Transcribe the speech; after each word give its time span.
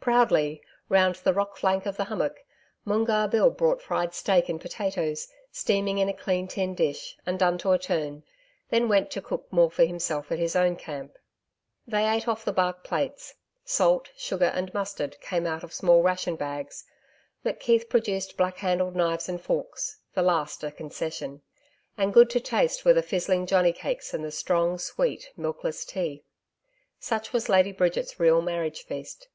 Proudly, 0.00 0.62
round 0.88 1.16
the 1.16 1.32
rock 1.32 1.56
flank 1.56 1.86
of 1.86 1.96
the 1.96 2.04
hummock, 2.04 2.36
Moongarr 2.84 3.28
Bill 3.28 3.50
brought 3.50 3.80
fried 3.82 4.14
steak 4.14 4.48
and 4.48 4.60
potatoes 4.60 5.28
steaming 5.52 5.98
in 5.98 6.08
a 6.08 6.12
clean 6.14 6.48
tin 6.48 6.74
dish 6.74 7.16
and 7.24 7.38
done 7.38 7.56
to 7.58 7.70
a 7.70 7.78
turn, 7.78 8.24
then 8.70 8.88
went 8.88 9.10
to 9.12 9.20
cook 9.22 9.46
more 9.52 9.70
for 9.70 9.84
himself 9.84 10.30
at 10.30 10.38
his 10.40 10.54
own 10.56 10.74
camp. 10.76 11.16
They 11.86 12.08
ate 12.08 12.26
off 12.26 12.44
the 12.44 12.52
bark 12.52 12.82
plates. 12.82 13.34
Salt, 13.64 14.10
sugar 14.16 14.46
and 14.54 14.72
mustard 14.74 15.20
came 15.20 15.46
out 15.46 15.62
of 15.64 15.74
small 15.74 16.02
ration 16.02 16.34
bags. 16.36 16.84
McKeith 17.44 17.88
produced 17.88 18.36
black 18.36 18.58
handled 18.58 18.96
knives 18.96 19.28
and 19.28 19.40
forks 19.40 19.98
the 20.14 20.22
last 20.22 20.64
a 20.64 20.70
concession. 20.70 21.42
And 21.96 22.12
good 22.14 22.30
to 22.30 22.40
taste 22.40 22.84
were 22.84 22.94
the 22.94 23.02
fizzling 23.02 23.46
johnny 23.46 23.72
cakes 23.72 24.14
and 24.14 24.24
the 24.24 24.32
strong, 24.32 24.78
sweet, 24.78 25.30
milkless 25.36 25.84
tea. 25.84 26.24
Such 26.98 27.32
was 27.32 27.48
Lady 27.48 27.72
Bridget's 27.72 28.18
real 28.20 28.40
marriage 28.40 28.82
feast. 28.84 29.28